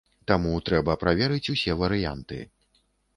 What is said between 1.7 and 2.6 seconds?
варыянты.